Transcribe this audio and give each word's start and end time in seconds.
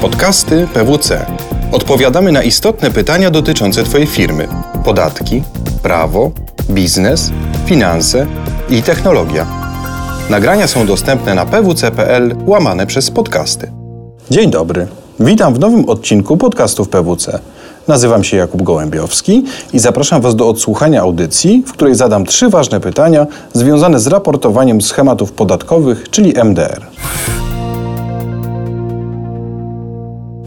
Podcasty 0.00 0.68
PWC. 0.74 1.26
Odpowiadamy 1.72 2.32
na 2.32 2.42
istotne 2.42 2.90
pytania 2.90 3.30
dotyczące 3.30 3.84
Twojej 3.84 4.06
firmy: 4.06 4.48
podatki, 4.84 5.42
prawo, 5.82 6.30
biznes, 6.70 7.30
finanse 7.66 8.26
i 8.70 8.82
technologia. 8.82 9.46
Nagrania 10.30 10.66
są 10.66 10.86
dostępne 10.86 11.34
na 11.34 11.46
pwc.pl 11.46 12.36
łamane 12.46 12.86
przez 12.86 13.10
podcasty. 13.10 13.70
Dzień 14.30 14.50
dobry. 14.50 14.86
Witam 15.20 15.54
w 15.54 15.58
nowym 15.58 15.88
odcinku 15.88 16.36
podcastów 16.36 16.88
PWC. 16.88 17.38
Nazywam 17.88 18.24
się 18.24 18.36
Jakub 18.36 18.62
Gołębiowski 18.62 19.44
i 19.72 19.78
zapraszam 19.78 20.22
Was 20.22 20.36
do 20.36 20.48
odsłuchania 20.48 21.00
audycji, 21.00 21.62
w 21.66 21.72
której 21.72 21.94
zadam 21.94 22.26
trzy 22.26 22.48
ważne 22.48 22.80
pytania 22.80 23.26
związane 23.52 24.00
z 24.00 24.06
raportowaniem 24.06 24.80
schematów 24.80 25.32
podatkowych, 25.32 26.10
czyli 26.10 26.34
MDR. 26.44 26.86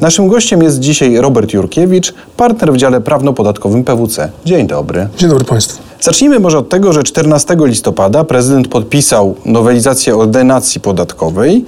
Naszym 0.04 0.28
gościem 0.28 0.64
jest 0.64 0.80
dzisiaj 0.80 1.18
Robert 1.18 1.54
Jurkiewicz, 1.54 2.14
partner 2.38 2.74
w 2.74 2.78
dziale 2.78 3.02
prawno-podatkowym 3.02 3.84
PWC. 3.84 4.30
Dzień 4.46 4.68
dobry. 4.68 5.08
Dzień 5.18 5.30
dobry 5.30 5.46
Państwu. 5.46 5.82
Zacznijmy 6.02 6.40
może 6.40 6.58
od 6.58 6.70
tego, 6.70 6.94
że 6.94 7.04
14 7.04 7.58
listopada 7.60 8.24
prezydent 8.24 8.68
podpisał 8.68 9.36
nowelizację 9.46 10.16
ordynacji 10.16 10.82
podatkowej 10.82 11.66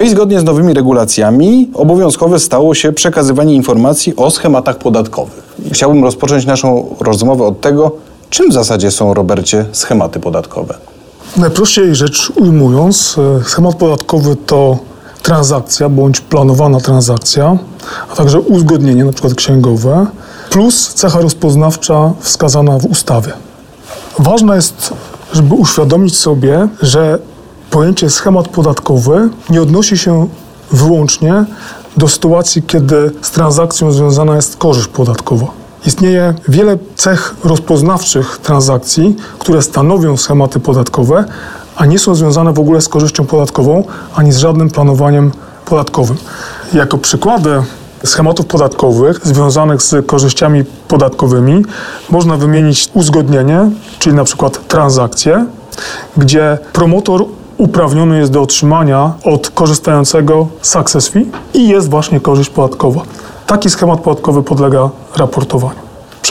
i 0.00 0.08
zgodnie 0.08 0.40
z 0.40 0.44
nowymi 0.44 0.74
regulacjami 0.74 1.70
obowiązkowe 1.74 2.40
stało 2.40 2.74
się 2.74 2.92
przekazywanie 2.92 3.54
informacji 3.54 4.16
o 4.16 4.30
schematach 4.30 4.78
podatkowych. 4.78 5.54
Chciałbym 5.72 6.04
rozpocząć 6.04 6.46
naszą 6.46 6.96
rozmowę 7.00 7.44
od 7.44 7.60
tego, 7.60 7.92
czym 8.30 8.50
w 8.50 8.52
zasadzie 8.52 8.90
są, 8.90 9.14
Robercie, 9.14 9.64
schematy 9.72 10.20
podatkowe. 10.20 10.74
Najprościej 11.36 11.94
rzecz 11.94 12.32
ujmując, 12.36 13.16
e, 13.40 13.44
schemat 13.44 13.74
podatkowy 13.74 14.36
to 14.46 14.91
transakcja 15.22 15.88
bądź 15.88 16.20
planowana 16.20 16.80
transakcja, 16.80 17.56
a 18.12 18.16
także 18.16 18.40
uzgodnienie, 18.40 19.12
przykład 19.12 19.34
księgowe, 19.34 20.06
plus 20.50 20.94
cecha 20.94 21.20
rozpoznawcza 21.20 22.12
wskazana 22.20 22.78
w 22.78 22.84
ustawie. 22.84 23.32
Ważne 24.18 24.56
jest, 24.56 24.94
żeby 25.32 25.54
uświadomić 25.54 26.18
sobie, 26.18 26.68
że 26.82 27.18
pojęcie 27.70 28.10
schemat 28.10 28.48
podatkowy 28.48 29.28
nie 29.50 29.62
odnosi 29.62 29.98
się 29.98 30.28
wyłącznie 30.72 31.44
do 31.96 32.08
sytuacji, 32.08 32.62
kiedy 32.62 33.10
z 33.22 33.30
transakcją 33.30 33.92
związana 33.92 34.36
jest 34.36 34.56
korzyść 34.56 34.88
podatkowa. 34.88 35.46
Istnieje 35.86 36.34
wiele 36.48 36.78
cech 36.96 37.34
rozpoznawczych 37.44 38.38
transakcji, 38.38 39.16
które 39.38 39.62
stanowią 39.62 40.16
schematy 40.16 40.60
podatkowe, 40.60 41.24
a 41.76 41.86
nie 41.86 41.98
są 41.98 42.14
związane 42.14 42.52
w 42.52 42.58
ogóle 42.58 42.80
z 42.80 42.88
korzyścią 42.88 43.24
podatkową 43.24 43.84
ani 44.14 44.32
z 44.32 44.36
żadnym 44.36 44.70
planowaniem 44.70 45.30
podatkowym. 45.64 46.16
Jako 46.74 46.98
przykłady 46.98 47.62
schematów 48.04 48.46
podatkowych 48.46 49.26
związanych 49.26 49.82
z 49.82 50.06
korzyściami 50.06 50.64
podatkowymi 50.88 51.64
można 52.10 52.36
wymienić 52.36 52.88
uzgodnienie, 52.94 53.70
czyli 53.98 54.16
na 54.16 54.24
przykład 54.24 54.68
transakcje, 54.68 55.46
gdzie 56.16 56.58
promotor 56.72 57.24
uprawniony 57.58 58.18
jest 58.18 58.32
do 58.32 58.42
otrzymania 58.42 59.12
od 59.24 59.50
korzystającego 59.50 60.46
success 60.62 61.08
fee 61.08 61.26
i 61.54 61.68
jest 61.68 61.90
właśnie 61.90 62.20
korzyść 62.20 62.50
podatkowa. 62.50 63.02
Taki 63.46 63.70
schemat 63.70 64.00
podatkowy 64.00 64.42
podlega 64.42 64.90
raportowaniu 65.16 65.81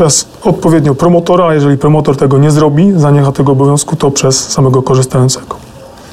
przez 0.02 0.27
odpowiednio 0.44 0.95
promotora, 0.95 1.45
a 1.45 1.53
jeżeli 1.53 1.77
promotor 1.77 2.17
tego 2.17 2.38
nie 2.38 2.52
zrobi, 2.52 2.94
zaniecha 2.95 3.31
tego 3.31 3.52
obowiązku, 3.52 3.95
to 3.95 4.11
przez 4.11 4.49
samego 4.49 4.81
korzystającego. 4.81 5.55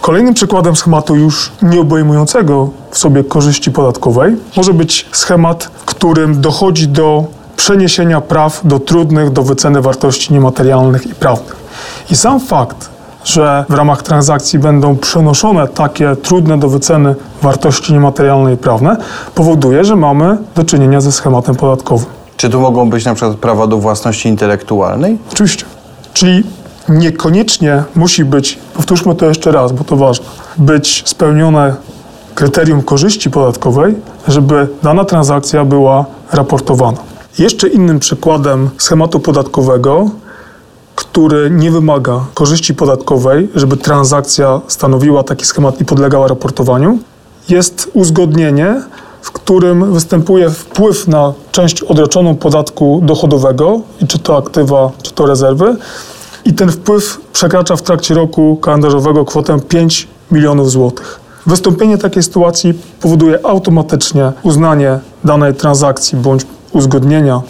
Kolejnym 0.01 0.35
przykładem 0.35 0.77
schematu 0.77 1.17
już 1.17 1.53
nie 1.63 1.81
obejmującego 1.81 2.71
w 2.91 2.99
sobie 2.99 3.25
korzyści 3.25 3.71
podatkowej 3.71 4.37
może 4.57 4.73
być 4.73 5.07
schemat, 5.13 5.65
w 5.65 5.85
którym 5.85 6.41
dochodzi 6.41 6.89
do 6.89 7.25
przeniesienia 7.57 8.21
praw 8.21 8.61
do 8.65 8.81
trudnych 8.81 9.31
do 9.31 9.43
wyceny 9.43 9.83
wartości 9.83 10.33
niematerialnych 10.33 11.07
i 11.07 11.15
prawnych. 11.15 11.57
I 12.11 12.17
sam 12.17 12.41
fakt, 12.41 12.91
że 13.25 13.65
w 13.69 13.75
ramach 13.75 14.03
transakcji 14.03 14.59
będą 14.59 14.97
przenoszone 14.97 15.69
takie 15.69 16.17
trudne 16.17 16.59
do 16.59 16.69
wyceny 16.69 17.15
wartości 17.43 17.93
niematerialne 17.93 18.53
i 18.53 18.57
prawne, 18.57 18.97
powoduje, 19.35 19.85
że 19.85 19.97
mamy 19.97 20.39
do 20.55 20.65
czynienia 20.65 21.01
ze 21.01 21.13
schematem 21.13 21.55
podatkowym. 21.55 22.18
Czy 22.39 22.51
tu 22.51 22.61
mogą 22.61 22.91
być 22.91 23.05
na 23.05 23.15
przykład 23.15 23.37
prawa 23.37 23.67
do 23.67 23.79
własności 23.79 24.29
intelektualnej? 24.29 25.19
Oczywiście. 25.33 25.65
Czyli 26.13 26.45
niekoniecznie 26.89 27.85
musi 27.95 28.25
być, 28.25 28.59
powtórzmy 28.75 29.15
to 29.15 29.27
jeszcze 29.27 29.53
raz, 29.53 29.73
bo 29.73 29.85
to 29.85 29.97
ważne, 29.97 30.27
być 30.59 31.03
spełnione 31.07 31.77
kryterium 32.35 32.83
korzyści 32.83 33.31
podatkowej, 33.31 33.95
żeby 34.29 34.69
dana 34.83 35.05
transakcja 35.05 35.65
była 35.65 36.05
raportowana. 36.33 36.99
Jeszcze 37.39 37.69
innym 37.69 37.99
przykładem 37.99 38.71
schematu 38.79 39.21
podatkowego, 39.21 40.11
który 40.95 41.51
nie 41.51 41.71
wymaga 41.71 42.21
korzyści 42.35 42.75
podatkowej, 42.75 43.49
żeby 43.55 43.77
transakcja 43.77 44.61
stanowiła 44.69 45.23
taki 45.23 45.47
schemat 45.47 45.81
i 45.81 45.85
podlegała 45.85 46.29
raportowaniu, 46.29 46.99
jest 47.49 47.91
uzgodnienie 47.95 48.83
w 49.23 49.33
którym 49.33 49.93
występuje 49.93 50.51
wpływ 50.51 51.09
na 51.09 51.33
część 51.53 51.83
odroczoną 51.83 52.37
podatku 52.37 53.01
dochodowego, 53.03 53.81
i 54.03 54.07
czy 54.07 54.19
to 54.19 54.37
aktywa, 54.37 54.91
czy 55.03 55.13
to 55.13 55.27
rezerwy, 55.27 55.77
i 56.45 56.53
ten 56.53 56.71
wpływ 56.71 57.21
przekracza 57.33 57.77
w 57.77 57.83
trakcie 57.83 58.15
roku 58.15 58.57
kalendarzowego 58.57 59.25
kwotę 59.25 59.61
5 59.69 60.09
milionów 60.31 60.71
złotych. 60.71 61.21
Wystąpienie 61.47 61.99
takiej 61.99 62.23
sytuacji 62.23 62.75
powoduje 63.01 63.47
automatycznie 63.47 64.33
uznanie 64.43 64.99
danej 65.25 65.55
transakcji 65.55 66.19
bądź 66.19 66.47
uzgodnienia 66.73 67.43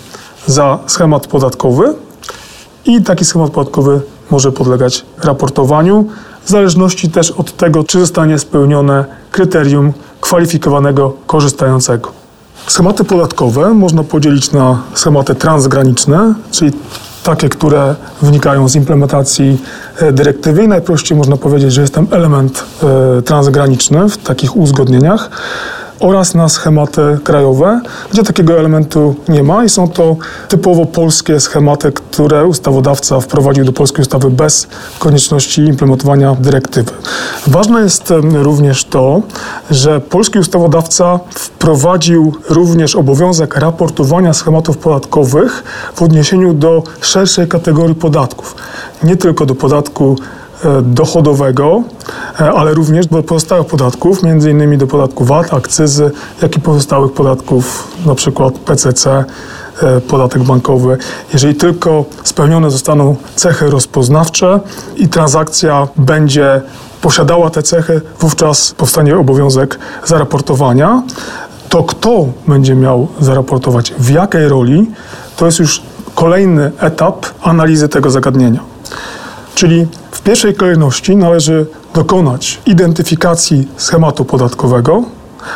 za 0.47 0.79
schemat 0.87 1.27
podatkowy 1.27 1.95
i 2.85 3.03
taki 3.03 3.25
schemat 3.25 3.51
podatkowy 3.51 4.01
może 4.31 4.53
podlegać 4.53 5.05
raportowaniu, 5.25 6.07
w 6.45 6.51
zależności 6.51 7.11
też 7.11 7.31
od 7.31 7.57
tego, 7.57 7.85
czy 7.85 8.01
zostanie 8.01 8.39
spełnione 8.39 9.05
kryterium 9.31 9.93
kwalifikowanego 10.21 11.15
korzystającego. 11.27 12.13
Schematy 12.67 13.05
podatkowe 13.05 13.75
można 13.75 14.03
podzielić 14.05 14.53
na 14.53 14.83
schematy 14.95 15.35
transgraniczne, 15.35 16.35
czyli 16.51 16.73
takie, 17.23 17.49
które 17.49 17.95
wynikają 18.23 18.69
z 18.69 18.75
implementacji 18.75 19.61
e, 19.99 20.13
dyrektywy. 20.13 20.65
I 20.65 20.69
najprościej 20.69 21.19
można 21.19 21.37
powiedzieć, 21.37 21.73
że 21.73 21.81
jest 21.81 21.95
tam 21.95 22.07
element 22.11 22.65
e, 23.19 23.23
transgraniczny 23.23 24.09
w 24.09 24.17
takich 24.17 24.57
uzgodnieniach 24.57 25.31
oraz 26.01 26.35
na 26.35 26.49
schematy 26.49 27.19
krajowe, 27.25 27.81
gdzie 28.13 28.23
takiego 28.23 28.59
elementu 28.59 29.15
nie 29.29 29.43
ma 29.43 29.65
i 29.65 29.69
są 29.69 29.89
to 29.89 30.17
typowo 30.49 30.87
polskie 30.87 31.41
schematy, 31.41 31.93
które 31.93 32.47
ustawodawca 32.47 33.21
wprowadził 33.21 33.65
do 33.65 33.73
polskiej 33.73 34.03
ustawy 34.03 34.31
bez 34.31 34.67
konieczności 34.99 35.61
implementowania 35.61 36.37
dyrektywy. 36.41 36.91
Ważne 37.47 37.81
jest 37.81 38.13
również 38.33 38.85
to, 38.85 39.23
że 39.71 40.01
polski 40.01 40.39
ustawodawca 40.39 41.21
wprowadził 41.35 42.35
również 42.49 42.97
obowiązek 42.97 43.57
raportowania 43.57 44.35
schematów 44.35 44.79
podatkowych 44.79 45.65
w 45.95 46.03
odniesieniu 46.03 46.55
do 46.55 46.83
szerszej 47.01 47.49
kategorii 47.49 47.95
podatków. 47.95 48.57
Nie 49.03 49.17
tylko 49.17 49.47
do 49.47 49.55
podatku 49.55 50.17
E, 50.65 50.83
dochodowego, 50.83 51.83
ale 52.39 52.75
również 52.75 53.07
do 53.07 53.23
pozostałych 53.23 53.67
podatków, 53.67 54.23
między 54.23 54.51
innymi 54.51 54.79
do 54.79 54.87
podatku 54.87 55.25
VAT, 55.25 55.55
akcyzy, 55.55 56.11
jak 56.43 56.57
i 56.57 56.61
pozostałych 56.61 57.13
podatków, 57.13 57.89
na 58.07 58.15
przykład 58.15 58.55
PCC, 58.55 59.25
e, 59.83 60.01
podatek 60.01 60.43
bankowy. 60.43 60.99
Jeżeli 61.33 61.55
tylko 61.55 62.05
spełnione 62.25 62.71
zostaną 62.71 63.17
cechy 63.35 63.71
rozpoznawcze 63.71 64.61
i 64.97 65.09
transakcja 65.09 65.89
będzie 65.97 66.61
posiadała 67.01 67.51
te 67.51 67.63
cechy, 67.63 68.01
wówczas 68.21 68.75
powstanie 68.77 69.17
obowiązek 69.17 69.79
zaraportowania. 70.05 71.03
To 71.69 71.83
kto 71.83 72.27
będzie 72.47 72.75
miał 72.75 73.09
zaraportować, 73.21 73.95
w 73.99 74.11
jakiej 74.11 74.49
roli, 74.49 74.91
to 75.37 75.47
jest 75.47 75.59
już 75.59 75.83
kolejny 76.15 76.71
etap 76.81 77.27
analizy 77.43 77.89
tego 77.89 78.11
zagadnienia. 78.11 78.61
Czyli 79.55 79.87
pierwszej 80.29 80.55
kolejności 80.55 81.17
należy 81.17 81.67
dokonać 81.95 82.61
identyfikacji 82.67 83.69
schematu 83.77 84.25
podatkowego, 84.25 85.03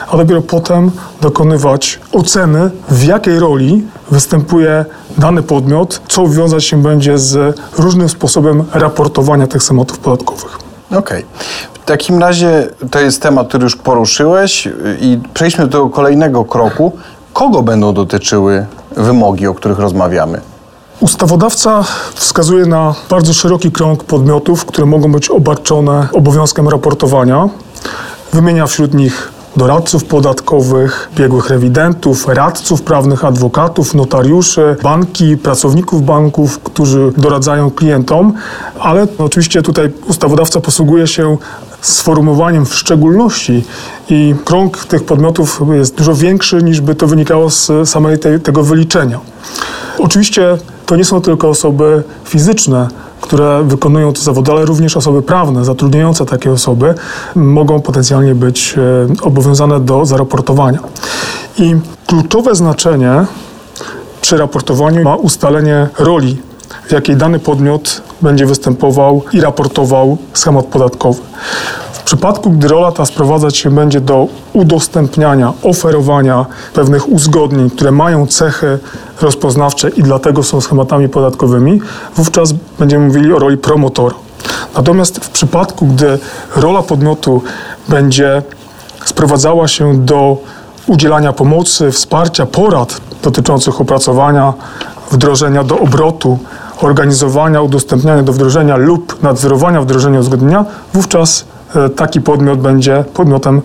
a 0.09 0.17
dopiero 0.17 0.43
potem 0.43 0.91
dokonywać 1.21 2.01
oceny, 2.13 2.71
w 2.89 3.05
jakiej 3.05 3.39
roli 3.39 3.85
występuje 4.11 4.85
dany 5.19 5.43
podmiot, 5.43 6.01
co 6.09 6.29
wiązać 6.29 6.65
się 6.65 6.83
będzie 6.83 7.19
z 7.19 7.61
różnym 7.79 8.09
sposobem 8.09 8.65
raportowania 8.73 9.47
tych 9.47 9.63
schematów 9.63 9.99
podatkowych. 9.99 10.59
Okej. 10.87 10.99
Okay. 10.99 11.25
W 11.75 11.85
takim 11.85 12.19
razie 12.19 12.69
to 12.91 13.01
jest 13.01 13.23
temat, 13.23 13.49
który 13.49 13.65
już 13.65 13.77
poruszyłeś 13.77 14.69
i 15.01 15.19
przejdźmy 15.35 15.67
do 15.67 15.89
kolejnego 15.89 16.45
kroku. 16.45 16.93
Kogo 17.33 17.63
będą 17.63 17.95
dotyczyły 17.95 18.67
wymogi, 18.97 19.47
o 19.47 19.55
których 19.55 19.79
rozmawiamy? 19.79 20.52
Ustawodawca 21.03 21.85
wskazuje 22.15 22.67
na 22.67 22.95
bardzo 23.11 23.33
szeroki 23.33 23.73
krąg 23.73 24.05
podmiotów, 24.05 24.65
które 24.65 24.87
mogą 24.87 25.13
być 25.13 25.29
obarczone 25.31 26.09
obowiązkiem 26.13 26.69
raportowania. 26.69 27.49
Wymienia 28.33 28.67
wśród 28.67 28.95
nich 28.95 29.33
doradców 29.57 30.05
podatkowych, 30.05 31.11
biegłych 31.17 31.51
rewidentów, 31.51 32.29
radców 32.29 32.83
prawnych, 32.83 33.25
adwokatów, 33.25 33.95
notariuszy, 33.95 34.77
banki, 34.83 35.37
pracowników 35.37 36.05
banków, 36.05 36.59
którzy 36.59 37.13
doradzają 37.17 37.71
klientom, 37.71 38.33
ale 38.81 39.07
oczywiście 39.19 39.63
tutaj 39.63 39.93
ustawodawca 40.09 40.61
posługuje 40.61 41.07
się 41.07 41.37
sformułowaniem 41.81 42.67
w 42.67 42.75
szczególności 42.75 43.65
i 44.09 44.35
krąg 44.45 44.85
tych 44.85 45.05
podmiotów 45.05 45.61
jest 45.75 45.95
dużo 45.95 46.15
większy 46.15 46.63
niż 46.63 46.81
by 46.81 46.95
to 46.95 47.07
wynikało 47.07 47.51
z 47.51 47.71
samej 47.89 48.19
tej, 48.19 48.41
tego 48.41 48.63
wyliczenia. 48.63 49.21
Oczywiście 49.99 50.59
to 50.93 50.97
nie 50.97 51.05
są 51.05 51.21
tylko 51.21 51.49
osoby 51.49 52.03
fizyczne, 52.25 52.89
które 53.21 53.63
wykonują 53.65 54.13
te 54.13 54.21
zawody, 54.21 54.53
ale 54.53 54.65
również 54.65 54.97
osoby 54.97 55.23
prawne 55.23 55.65
zatrudniające 55.65 56.27
takie 56.27 56.51
osoby 56.51 56.95
mogą 57.35 57.81
potencjalnie 57.81 58.35
być 58.35 58.75
e, 58.79 59.25
obowiązane 59.25 59.81
do 59.81 60.07
zaraportowania. 60.07 60.79
I 61.59 61.77
kluczowe 62.07 62.55
znaczenie 62.55 63.27
przy 64.21 64.37
raportowaniu 64.37 65.03
ma 65.03 65.17
ustalenie 65.17 65.89
roli, 65.99 66.37
w 66.89 66.93
jakiej 66.93 67.17
dany 67.17 67.39
podmiot 67.39 68.03
będzie 68.23 68.47
występował 68.47 69.23
i 69.33 69.41
raportował 69.41 70.19
schemat 70.35 70.67
podatkowy. 70.67 71.23
Przypadku, 72.13 72.51
gdy 72.51 72.69
rola 72.69 72.93
ta 72.93 73.07
sprowadzać 73.07 73.57
się 73.57 73.71
będzie 73.71 74.01
do 74.01 74.27
udostępniania, 74.53 75.53
oferowania 75.63 76.47
pewnych 76.75 77.09
uzgodnień, 77.09 77.71
które 77.71 77.93
mają 77.93 78.27
cechy 78.27 78.79
rozpoznawcze 79.21 79.89
i 79.89 80.03
dlatego 80.03 80.43
są 80.43 80.61
schematami 80.61 81.09
podatkowymi, 81.09 81.81
wówczas 82.17 82.55
będziemy 82.79 83.07
mówili 83.07 83.33
o 83.33 83.39
roli 83.39 83.57
promotora. 83.57 84.15
Natomiast 84.75 85.25
w 85.25 85.31
przypadku, 85.31 85.87
gdy 85.87 86.19
rola 86.57 86.83
podmiotu 86.83 87.43
będzie 87.89 88.43
sprowadzała 89.05 89.69
się 89.69 90.05
do 90.05 90.37
udzielania 90.87 91.33
pomocy, 91.33 91.93
wsparcia, 91.93 92.47
porad 92.47 93.01
dotyczących 93.23 93.81
opracowania, 93.81 94.53
wdrożenia 95.11 95.65
do 95.65 95.79
obrotu, 95.79 96.39
organizowania, 96.81 97.63
udostępniania 97.63 98.23
do 98.23 98.33
wdrożenia 98.33 98.77
lub 98.77 99.23
nadzorowania 99.23 99.81
wdrożenia 99.81 100.21
uzgodnienia, 100.21 100.65
wówczas 100.95 101.45
taki 101.97 102.21
podmiot 102.21 102.61
będzie 102.61 103.05
podmiotem 103.15 103.63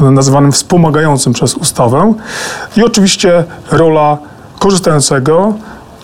nazywanym 0.00 0.52
wspomagającym 0.52 1.32
przez 1.32 1.54
ustawę. 1.54 2.14
I 2.76 2.82
oczywiście 2.82 3.44
rola 3.70 4.18
korzystającego 4.58 5.54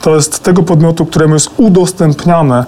to 0.00 0.14
jest 0.14 0.42
tego 0.42 0.62
podmiotu, 0.62 1.06
któremu 1.06 1.34
jest 1.34 1.50
udostępniane 1.56 2.64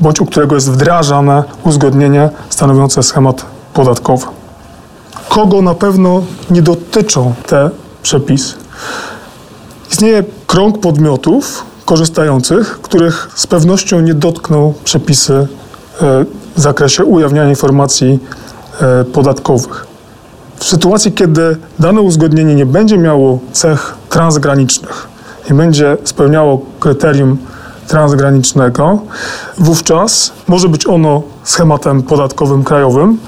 bądź 0.00 0.20
u 0.20 0.26
którego 0.26 0.54
jest 0.54 0.70
wdrażane 0.70 1.44
uzgodnienie 1.64 2.30
stanowiące 2.48 3.02
schemat 3.02 3.46
podatkowy. 3.74 4.26
Kogo 5.28 5.62
na 5.62 5.74
pewno 5.74 6.22
nie 6.50 6.62
dotyczą 6.62 7.34
te 7.46 7.70
przepisy? 8.02 8.54
Istnieje 9.92 10.24
krąg 10.46 10.80
podmiotów 10.80 11.64
korzystających, 11.84 12.80
których 12.82 13.28
z 13.34 13.46
pewnością 13.46 14.00
nie 14.00 14.14
dotkną 14.14 14.72
przepisy 14.84 15.48
E, 16.02 16.24
w 16.56 16.60
zakresie 16.60 17.04
ujawniania 17.04 17.50
informacji 17.50 18.18
e, 18.80 19.04
podatkowych. 19.04 19.86
W 20.56 20.64
sytuacji, 20.64 21.12
kiedy 21.12 21.56
dane 21.78 22.00
uzgodnienie 22.00 22.54
nie 22.54 22.66
będzie 22.66 22.98
miało 22.98 23.38
cech 23.52 23.94
transgranicznych, 24.08 25.08
nie 25.50 25.56
będzie 25.56 25.96
spełniało 26.04 26.60
kryterium 26.80 27.38
transgranicznego, 27.88 28.98
wówczas 29.58 30.32
może 30.48 30.68
być 30.68 30.86
ono 30.86 31.22
schematem 31.44 32.02
podatkowym 32.02 32.64
krajowym, 32.64 33.18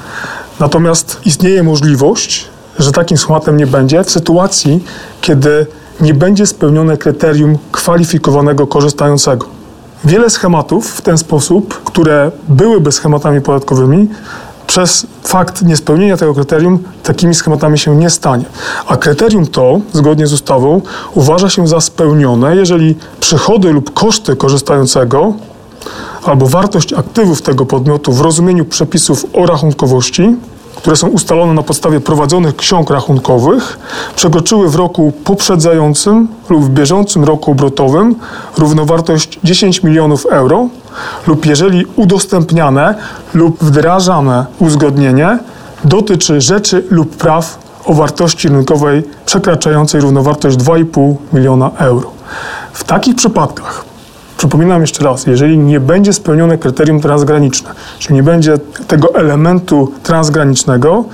natomiast 0.61 1.21
istnieje 1.25 1.63
możliwość, 1.63 2.49
że 2.79 2.93
takim 2.93 3.17
schematem 3.17 3.57
nie 3.57 3.67
będzie 3.67 4.05
w 4.05 4.11
sytuacji, 4.11 4.85
kiedy 5.21 5.67
nie 6.01 6.15
będzie 6.15 6.47
spełnione 6.47 6.97
kryterium 6.97 7.59
kwalifikowanego 7.73 8.67
korzystającego. 8.67 9.56
Wiele 10.07 10.31
schematów 10.31 10.91
w 10.91 11.03
ten 11.03 11.19
sposób, 11.19 11.83
które 11.85 12.31
byłyby 12.49 12.93
schematami 12.93 13.41
podatkowymi, 13.41 14.09
przez 14.67 15.07
fakt 15.23 15.63
niespełnienia 15.63 16.17
tego 16.17 16.35
kryterium 16.35 16.79
takimi 17.03 17.35
schematami 17.35 17.79
się 17.79 17.97
nie 17.97 18.11
stanie. 18.11 18.45
A 18.87 18.97
kryterium 18.97 19.47
to, 19.47 19.81
zgodnie 19.93 20.27
z 20.27 20.33
ustawą, 20.33 20.81
uważa 21.15 21.51
się 21.51 21.69
za 21.69 21.81
spełnione, 21.81 22.57
jeżeli 22.57 22.97
przychody 23.21 23.73
lub 23.73 23.95
koszty 23.95 24.37
korzystającego 24.37 25.33
albo 26.25 26.47
wartość 26.47 26.93
aktywów 26.93 27.43
tego 27.43 27.67
podmiotu 27.67 28.13
w 28.13 28.21
rozumieniu 28.21 28.65
przepisów 28.65 29.27
o 29.33 29.47
rachunkowości 29.47 30.37
które 30.77 30.97
są 30.97 31.09
ustalone 31.09 31.55
na 31.55 31.63
podstawie 31.63 32.01
prowadzonych 32.01 32.57
ksiąg 32.57 32.91
rachunkowych, 32.91 33.79
przekroczyły 34.17 34.71
w 34.71 34.75
roku 34.75 35.13
poprzedzającym 35.25 36.29
lub 36.49 36.65
w 36.65 36.69
bieżącym 36.69 37.25
roku 37.25 37.51
obrotowym 37.51 38.15
równowartość 38.59 39.39
10 39.45 39.83
milionów 39.83 40.27
euro 40.27 40.69
lub 41.27 41.47
jeżeli 41.47 41.87
udostępniane 41.97 42.95
lub 43.35 43.65
wdrażane 43.65 44.47
uzgodnienie 44.59 45.39
dotyczy 45.85 46.41
rzeczy 46.41 46.85
lub 46.91 47.17
praw 47.17 47.59
o 47.85 47.95
wartości 47.95 48.49
rynkowej 48.49 49.03
przekraczającej 49.27 50.01
równowartość 50.01 50.57
2,5 50.57 51.15
miliona 51.33 51.71
euro. 51.79 52.11
W 52.73 52.85
takich 52.85 53.17
przypadkach 53.17 53.85
Przypominam 54.47 54.81
jeszcze 54.81 55.05
raz, 55.05 55.27
jeżeli 55.27 55.59
nie 55.59 55.81
będzie 55.81 56.13
spełnione 56.13 56.59
kryterium 56.59 57.01
transgraniczne, 57.01 57.71
czyli 57.99 58.15
nie 58.15 58.23
będzie 58.23 58.59
tego 58.87 59.15
elementu 59.15 59.93
transgranicznego, 60.03 61.05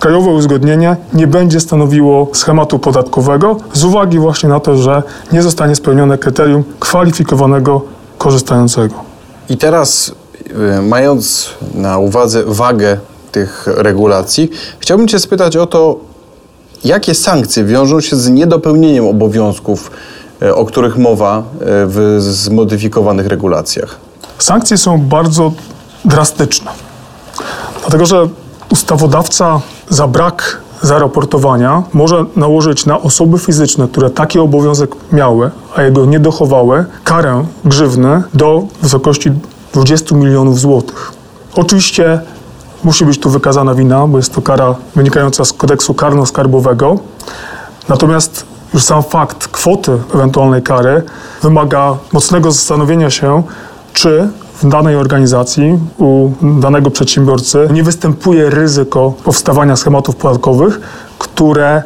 krajowe 0.00 0.30
uzgodnienie 0.30 0.96
nie 1.14 1.26
będzie 1.26 1.60
stanowiło 1.60 2.30
schematu 2.32 2.78
podatkowego 2.78 3.56
z 3.72 3.84
uwagi 3.84 4.18
właśnie 4.18 4.48
na 4.48 4.60
to, 4.60 4.76
że 4.76 5.02
nie 5.32 5.42
zostanie 5.42 5.74
spełnione 5.74 6.18
kryterium 6.18 6.64
kwalifikowanego 6.80 7.82
korzystającego. 8.18 8.94
I 9.48 9.56
teraz, 9.56 10.14
y, 10.78 10.82
mając 10.82 11.50
na 11.74 11.98
uwadze 11.98 12.44
wagę 12.46 12.98
tych 13.32 13.66
regulacji, 13.66 14.50
chciałbym 14.78 15.08
Cię 15.08 15.18
spytać 15.18 15.56
o 15.56 15.66
to, 15.66 16.00
jakie 16.84 17.14
sankcje 17.14 17.64
wiążą 17.64 18.00
się 18.00 18.16
z 18.16 18.28
niedopełnieniem 18.28 19.06
obowiązków 19.06 19.90
o 20.54 20.64
których 20.64 20.98
mowa 20.98 21.38
e, 21.38 21.42
w 21.86 22.16
zmodyfikowanych 22.20 23.26
regulacjach? 23.26 23.96
Sankcje 24.38 24.78
są 24.78 24.98
bardzo 24.98 25.52
drastyczne, 26.04 26.70
dlatego 27.80 28.06
że 28.06 28.28
ustawodawca 28.70 29.60
za 29.88 30.06
brak 30.06 30.62
zaraportowania 30.82 31.82
może 31.92 32.24
nałożyć 32.36 32.86
na 32.86 33.00
osoby 33.00 33.38
fizyczne, 33.38 33.88
które 33.88 34.10
taki 34.10 34.38
obowiązek 34.38 34.90
miały, 35.12 35.50
a 35.76 35.82
jego 35.82 36.06
nie 36.06 36.20
dochowały, 36.20 36.84
karę 37.04 37.44
grzywny 37.64 38.22
do 38.34 38.62
wysokości 38.82 39.30
20 39.72 40.16
milionów 40.16 40.60
złotych. 40.60 41.12
Oczywiście 41.54 42.20
musi 42.84 43.04
być 43.04 43.18
tu 43.20 43.30
wykazana 43.30 43.74
wina, 43.74 44.06
bo 44.06 44.16
jest 44.16 44.34
to 44.34 44.42
kara 44.42 44.74
wynikająca 44.96 45.44
z 45.44 45.52
kodeksu 45.52 45.94
karno-skarbowego. 45.94 46.98
Natomiast 47.88 48.51
już 48.74 48.84
sam 48.84 49.02
fakt 49.02 49.48
kwoty 49.48 49.98
ewentualnej 50.14 50.62
kary 50.62 51.02
wymaga 51.42 51.96
mocnego 52.12 52.52
zastanowienia 52.52 53.10
się, 53.10 53.42
czy 53.92 54.28
w 54.62 54.68
danej 54.68 54.96
organizacji, 54.96 55.78
u 55.98 56.30
danego 56.42 56.90
przedsiębiorcy 56.90 57.68
nie 57.72 57.82
występuje 57.82 58.50
ryzyko 58.50 59.12
powstawania 59.24 59.76
schematów 59.76 60.16
podatkowych, 60.16 60.80
które 61.18 61.82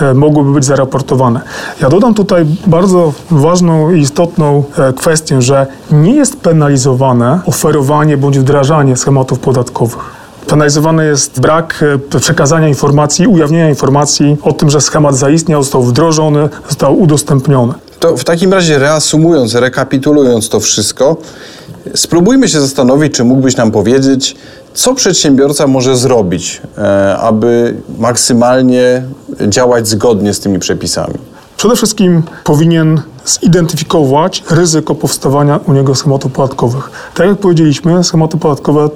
e, 0.00 0.14
mogłyby 0.14 0.52
być 0.52 0.64
zaraportowane. 0.64 1.40
Ja 1.80 1.88
dodam 1.88 2.14
tutaj 2.14 2.46
bardzo 2.66 3.12
ważną 3.30 3.90
i 3.90 4.00
istotną 4.00 4.64
e, 4.78 4.92
kwestię, 4.92 5.42
że 5.42 5.66
nie 5.90 6.14
jest 6.14 6.40
penalizowane 6.40 7.40
oferowanie 7.46 8.16
bądź 8.16 8.38
wdrażanie 8.38 8.96
schematów 8.96 9.38
podatkowych. 9.38 10.17
Penalizowany 10.48 11.06
jest 11.06 11.40
brak 11.40 11.84
e, 12.14 12.20
przekazania 12.20 12.68
informacji, 12.68 13.26
ujawnienia 13.26 13.68
informacji 13.68 14.36
o 14.42 14.52
tym, 14.52 14.70
że 14.70 14.80
schemat 14.80 15.16
zaistniał, 15.16 15.62
został 15.62 15.82
wdrożony, 15.82 16.48
został 16.68 17.00
udostępniony. 17.00 17.72
To 18.00 18.16
w 18.16 18.24
takim 18.24 18.52
razie 18.52 18.78
reasumując, 18.78 19.54
rekapitulując 19.54 20.48
to 20.48 20.60
wszystko, 20.60 21.16
spróbujmy 21.94 22.48
się 22.48 22.60
zastanowić, 22.60 23.14
czy 23.14 23.24
mógłbyś 23.24 23.56
nam 23.56 23.70
powiedzieć, 23.70 24.36
co 24.74 24.94
przedsiębiorca 24.94 25.66
może 25.66 25.96
zrobić, 25.96 26.62
e, 26.78 27.16
aby 27.18 27.76
maksymalnie 27.98 29.02
działać 29.48 29.88
zgodnie 29.88 30.34
z 30.34 30.40
tymi 30.40 30.58
przepisami. 30.58 31.14
Przede 31.56 31.76
wszystkim 31.76 32.22
powinien 32.44 33.00
zidentyfikować 33.26 34.44
ryzyko 34.50 34.94
powstawania 34.94 35.60
u 35.66 35.72
niego 35.72 35.94
schematów 35.94 36.32
podatkowych. 36.32 36.90
Tak 37.14 37.26
jak 37.26 37.38
powiedzieliśmy, 37.38 38.04
schematy 38.04 38.36
podatkowe 38.36 38.88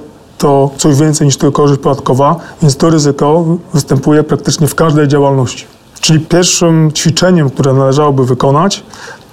to 0.43 0.69
coś 0.77 0.95
więcej 0.95 1.27
niż 1.27 1.37
tylko 1.37 1.61
korzyść 1.61 1.81
podatkowa, 1.81 2.35
więc 2.61 2.77
to 2.77 2.89
ryzyko 2.89 3.45
występuje 3.73 4.23
praktycznie 4.23 4.67
w 4.67 4.75
każdej 4.75 5.07
działalności. 5.07 5.65
Czyli 6.01 6.19
pierwszym 6.19 6.91
ćwiczeniem, 6.91 7.49
które 7.49 7.73
należałoby 7.73 8.25
wykonać, 8.25 8.83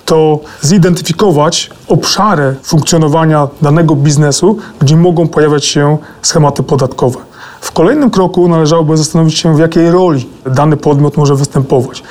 to 0.05 0.39
zidentyfikować 0.61 1.71
obszary 1.89 2.57
funkcjonowania 2.63 3.49
danego 3.63 3.97
biznesu, 3.97 4.59
gdzie 4.81 4.97
mogą 4.97 5.29
pojawiać 5.29 5.65
się 5.65 5.99
schematy 6.23 6.63
podatkowe. 6.63 7.19
W 7.61 7.73
kolejnym 7.73 8.11
kroku 8.11 8.49
należałoby 8.49 8.97
zastanowić 8.97 9.39
się, 9.39 9.57
w 9.57 9.59
jakiej 9.59 9.91
roli 9.91 10.29
dany 10.47 10.77
podmiot 10.77 11.17
może 11.17 11.35
występować. 11.35 12.03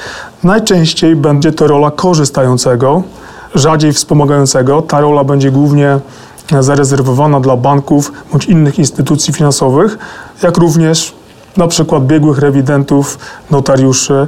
Najczęściej 0.43 1.15
będzie 1.15 1.51
to 1.51 1.67
rola 1.67 1.91
korzystającego, 1.91 3.03
rzadziej 3.55 3.93
wspomagającego. 3.93 4.81
Ta 4.81 5.01
rola 5.01 5.23
będzie 5.23 5.51
głównie 5.51 5.99
zarezerwowana 6.59 7.39
dla 7.39 7.57
banków 7.57 8.11
bądź 8.31 8.45
innych 8.45 8.79
instytucji 8.79 9.33
finansowych, 9.33 9.97
jak 10.43 10.57
również 10.57 11.13
na 11.57 11.67
przykład 11.67 12.05
biegłych 12.05 12.37
rewidentów, 12.37 13.19
notariuszy. 13.51 14.27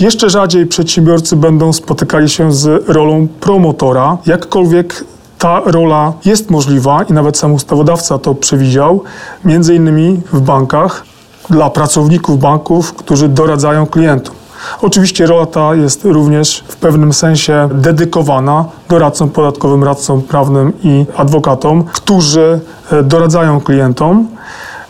Jeszcze 0.00 0.30
rzadziej 0.30 0.66
przedsiębiorcy 0.66 1.36
będą 1.36 1.72
spotykali 1.72 2.28
się 2.28 2.52
z 2.52 2.88
rolą 2.88 3.28
promotora, 3.40 4.18
jakkolwiek 4.26 5.04
ta 5.38 5.60
rola 5.64 6.12
jest 6.24 6.50
możliwa 6.50 7.02
i 7.02 7.12
nawet 7.12 7.38
sam 7.38 7.54
ustawodawca 7.54 8.18
to 8.18 8.34
przewidział, 8.34 9.02
między 9.44 9.74
innymi 9.74 10.20
w 10.32 10.40
bankach, 10.40 11.04
dla 11.50 11.70
pracowników 11.70 12.38
banków, 12.38 12.92
którzy 12.94 13.28
doradzają 13.28 13.86
klientom. 13.86 14.34
Oczywiście 14.82 15.26
rola 15.26 15.46
ta 15.46 15.74
jest 15.74 16.04
również 16.04 16.64
w 16.68 16.76
pewnym 16.76 17.12
sensie 17.12 17.68
dedykowana 17.72 18.64
doradcom 18.88 19.30
podatkowym, 19.30 19.84
radcom 19.84 20.22
prawnym 20.22 20.72
i 20.84 21.06
adwokatom, 21.16 21.84
którzy 21.84 22.60
e, 22.92 23.02
doradzają 23.02 23.60
klientom. 23.60 24.28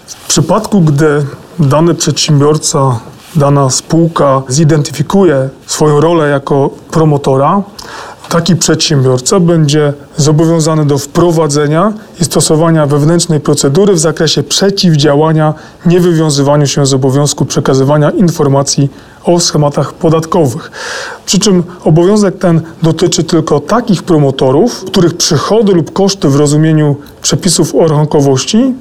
W 0.06 0.26
przypadku, 0.28 0.80
gdy 0.80 1.26
dany 1.58 1.94
przedsiębiorca, 1.94 2.98
dana 3.36 3.70
spółka 3.70 4.42
zidentyfikuje 4.48 5.48
swoją 5.66 6.00
rolę 6.00 6.28
jako 6.28 6.70
promotora, 6.90 7.62
taki 8.32 8.56
przedsiębiorca 8.56 9.40
będzie 9.40 9.92
zobowiązany 10.16 10.86
do 10.86 10.98
wprowadzenia 10.98 11.92
i 12.20 12.24
stosowania 12.24 12.86
wewnętrznej 12.86 13.40
procedury 13.40 13.94
w 13.94 13.98
zakresie 13.98 14.42
przeciwdziałania 14.42 15.54
niewywiązywaniu 15.86 16.66
się 16.66 16.86
z 16.86 16.94
obowiązku 16.94 17.44
przekazywania 17.44 18.10
informacji 18.10 18.90
o 19.24 19.40
schematach 19.40 19.92
podatkowych. 19.92 20.70
Przy 21.26 21.38
czym 21.38 21.62
obowiązek 21.84 22.38
ten 22.38 22.60
dotyczy 22.82 23.24
tylko 23.24 23.60
takich 23.60 24.02
promotorów, 24.02 24.84
których 24.84 25.16
przychody 25.16 25.72
lub 25.72 25.92
koszty 25.92 26.28
w 26.28 26.36
rozumieniu 26.36 26.96
przepisów 27.22 27.74
o 27.74 27.88
rachunkowości 27.88 28.74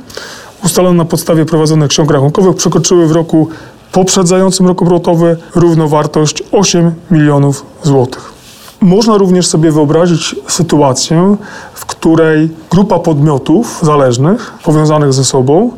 ustalone 0.65 0.97
na 0.97 1.05
podstawie 1.05 1.45
prowadzonych 1.45 1.89
ksiąg 1.89 2.11
rachunkowych 2.11 2.55
przekroczyły 2.55 3.07
w 3.07 3.11
roku 3.11 3.47
poprzedzającym 3.91 4.67
rok 4.67 4.81
obrotowy 4.81 5.37
równowartość 5.55 6.43
8 6.51 6.91
milionów 7.11 7.65
złotych. 7.83 8.40
Można 8.81 9.17
również 9.17 9.47
sobie 9.47 9.71
wyobrazić 9.71 10.35
sytuację, 10.47 11.35
w 11.73 11.85
której 11.85 12.49
grupa 12.69 12.99
podmiotów 12.99 13.79
zależnych, 13.83 14.53
powiązanych 14.63 15.13
ze 15.13 15.23
sobą, 15.23 15.71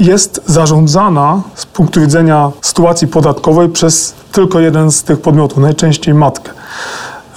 jest 0.00 0.42
zarządzana 0.46 1.42
z 1.54 1.66
punktu 1.66 2.00
widzenia 2.00 2.50
sytuacji 2.62 3.08
podatkowej 3.08 3.68
przez 3.68 4.14
tylko 4.32 4.60
jeden 4.60 4.92
z 4.92 5.02
tych 5.02 5.20
podmiotów, 5.20 5.58
najczęściej 5.58 6.14
matkę. 6.14 6.52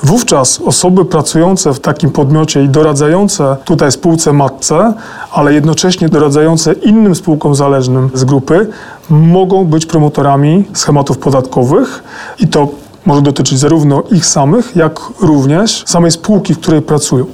Wówczas 0.03 0.61
osoby 0.65 1.05
pracujące 1.05 1.73
w 1.73 1.79
takim 1.79 2.11
podmiocie 2.11 2.63
i 2.63 2.69
doradzające 2.69 3.57
tutaj 3.65 3.91
spółce 3.91 4.33
matce, 4.33 4.93
ale 5.31 5.53
jednocześnie 5.53 6.09
doradzające 6.09 6.73
innym 6.73 7.15
spółkom 7.15 7.55
zależnym 7.55 8.09
z 8.13 8.23
grupy, 8.23 8.67
mogą 9.09 9.65
być 9.65 9.85
promotorami 9.85 10.63
schematów 10.73 11.17
podatkowych 11.17 12.03
i 12.39 12.47
to 12.47 12.67
może 13.05 13.21
dotyczyć 13.21 13.59
zarówno 13.59 14.03
ich 14.11 14.25
samych, 14.25 14.75
jak 14.75 14.99
również 15.21 15.83
samej 15.87 16.11
spółki, 16.11 16.53
w 16.53 16.59
której 16.59 16.81
pracują. 16.81 17.25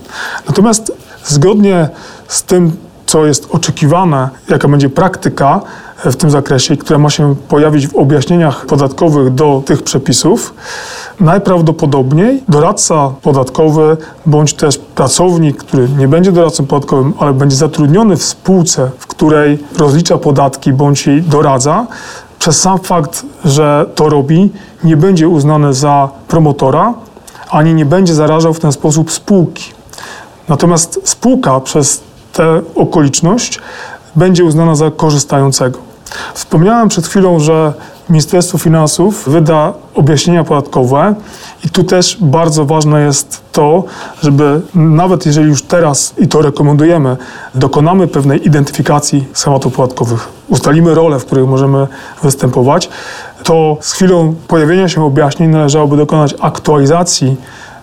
Natomiast 0.48 0.92
zgodnie 1.26 1.90
z 2.28 2.44
tym, 2.44 2.72
co 3.06 3.26
jest 3.26 3.48
oczekiwane, 3.52 4.30
jaka 4.50 4.68
będzie 4.68 4.90
praktyka 4.90 5.62
w 6.06 6.16
tym 6.16 6.32
zakresie, 6.32 6.78
która 6.78 7.00
ma 7.00 7.10
się 7.10 7.36
pojawić 7.48 7.88
w 7.88 7.96
objaśnieniach 7.96 8.66
podatkowych 8.66 9.34
do 9.34 9.64
tych 9.66 9.84
przepisów, 9.84 10.54
najprawdopodobniej 11.20 12.44
doradca 12.50 13.12
podatkowy 13.22 13.98
bądź 14.26 14.54
też 14.54 14.78
pracownik, 14.78 15.58
który 15.58 15.90
nie 15.90 16.08
będzie 16.08 16.32
doradcą 16.32 16.66
podatkowym, 16.66 17.14
ale 17.20 17.34
będzie 17.34 17.56
zatrudniony 17.56 18.18
w 18.18 18.24
spółce, 18.24 18.90
w 18.98 19.08
której 19.08 19.60
rozlicza 19.78 20.18
podatki 20.18 20.74
bądź 20.74 21.08
jej 21.08 21.22
doradza, 21.22 21.88
przez 22.42 22.62
sam 22.62 22.80
fakt, 22.80 23.26
że 23.46 23.86
to 23.96 24.10
robi, 24.10 24.50
nie 24.84 24.98
będzie 24.98 25.30
uznany 25.30 25.74
za 25.74 26.10
promotora, 26.28 26.94
ani 27.50 27.74
nie 27.74 27.86
będzie 27.86 28.14
zarażał 28.14 28.54
w 28.54 28.60
ten 28.60 28.72
sposób 28.72 29.12
spółki. 29.12 29.74
Natomiast 30.50 31.00
spółka 31.04 31.60
przez 31.60 32.02
tę 32.34 32.62
okoliczność 32.76 33.60
będzie 34.16 34.44
uznana 34.44 34.76
za 34.76 34.92
korzystającego. 34.92 35.80
Wspomniałem 36.34 36.90
przed 36.90 37.08
chwilą, 37.08 37.40
że 37.40 37.74
Ministerstwo 38.12 38.58
Finansów 38.58 39.30
wyda 39.30 39.74
objaśnienia 39.96 40.44
podatkowe 40.44 41.16
i 41.66 41.70
tu 41.70 41.84
też 41.84 42.18
bardzo 42.22 42.66
ważne 42.66 43.02
jest 43.02 43.42
to, 43.52 43.84
żeby 44.22 44.62
nawet 44.76 45.26
jeżeli 45.26 45.48
już 45.48 45.64
teraz, 45.64 46.14
i 46.18 46.28
to 46.28 46.42
rekomendujemy, 46.42 47.18
dokonamy 47.56 48.08
pewnej 48.08 48.48
identyfikacji 48.48 49.28
schematów 49.34 49.74
podatkowych, 49.74 50.28
ustalimy 50.50 50.96
role, 50.96 51.20
w 51.20 51.26
których 51.26 51.48
możemy 51.48 51.88
występować, 52.24 52.90
to 53.44 53.78
z 53.82 53.92
chwilą 53.92 54.36
pojawienia 54.48 54.90
się 54.90 55.04
objaśnień 55.04 55.50
należałoby 55.50 55.98
dokonać 55.98 56.36
aktualizacji 56.42 57.36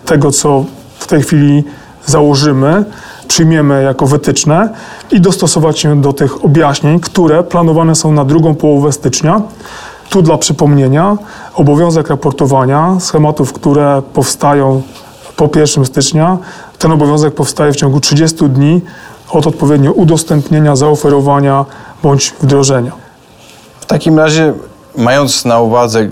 tego, 0.05 0.31
co 0.31 0.65
w 0.99 1.07
tej 1.07 1.21
chwili 1.21 1.63
założymy, 2.05 2.85
przyjmiemy 3.27 3.83
jako 3.83 4.05
wytyczne 4.05 4.69
i 5.11 5.21
dostosować 5.21 5.79
się 5.79 6.01
do 6.01 6.13
tych 6.13 6.45
objaśnień, 6.45 6.99
które 6.99 7.43
planowane 7.43 7.95
są 7.95 8.11
na 8.11 8.25
drugą 8.25 8.55
połowę 8.55 8.91
stycznia. 8.91 9.41
Tu 10.09 10.21
dla 10.21 10.37
przypomnienia 10.37 11.17
obowiązek 11.53 12.09
raportowania 12.09 12.97
schematów, 12.99 13.53
które 13.53 14.01
powstają 14.13 14.81
po 15.35 15.49
1 15.55 15.85
stycznia, 15.85 16.37
ten 16.79 16.91
obowiązek 16.91 17.35
powstaje 17.35 17.71
w 17.71 17.75
ciągu 17.75 17.99
30 17.99 18.49
dni 18.49 18.81
od 19.31 19.47
odpowiednio 19.47 19.91
udostępnienia, 19.91 20.75
zaoferowania 20.75 21.65
bądź 22.03 22.33
wdrożenia. 22.41 22.91
W 23.79 23.85
takim 23.85 24.17
razie 24.17 24.53
mając 24.97 25.45
na 25.45 25.59
uwadze 25.59 25.99
y, 25.99 26.09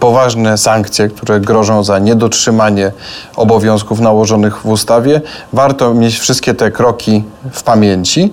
poważne 0.00 0.58
sankcje, 0.58 1.08
które 1.08 1.40
grożą 1.40 1.84
za 1.84 1.98
niedotrzymanie 1.98 2.92
obowiązków 3.36 4.00
nałożonych 4.00 4.56
w 4.60 4.66
ustawie, 4.66 5.20
warto 5.52 5.94
mieć 5.94 6.18
wszystkie 6.18 6.54
te 6.54 6.70
kroki 6.70 7.24
w 7.52 7.62
pamięci. 7.62 8.32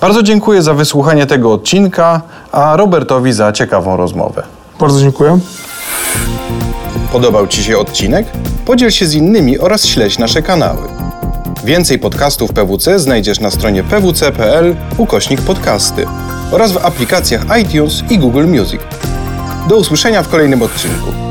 Bardzo 0.00 0.22
dziękuję 0.22 0.62
za 0.62 0.74
wysłuchanie 0.74 1.26
tego 1.26 1.52
odcinka, 1.52 2.20
a 2.52 2.76
Robertowi 2.76 3.32
za 3.32 3.52
ciekawą 3.52 3.96
rozmowę. 3.96 4.42
Bardzo 4.80 5.00
dziękuję. 5.00 5.38
Podobał 7.12 7.46
Ci 7.46 7.64
się 7.64 7.78
odcinek? 7.78 8.26
Podziel 8.66 8.90
się 8.90 9.06
z 9.06 9.14
innymi 9.14 9.58
oraz 9.58 9.86
śledź 9.86 10.18
nasze 10.18 10.42
kanały. 10.42 10.88
Więcej 11.64 11.98
podcastów 11.98 12.52
PWC 12.52 12.98
znajdziesz 12.98 13.40
na 13.40 13.50
stronie 13.50 13.82
pwc.pl 13.84 14.76
ukośnik 14.98 15.42
podcasty 15.42 16.06
oraz 16.54 16.72
w 16.72 16.76
aplikacjach 16.76 17.44
iTunes 17.60 18.02
i 18.10 18.18
Google 18.18 18.46
Music. 18.46 18.80
Do 19.68 19.76
usłyszenia 19.76 20.22
w 20.22 20.28
kolejnym 20.28 20.62
odcinku. 20.62 21.23